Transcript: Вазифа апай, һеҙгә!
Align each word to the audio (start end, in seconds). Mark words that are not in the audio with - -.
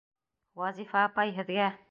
Вазифа 0.61 1.05
апай, 1.11 1.37
һеҙгә! 1.39 1.73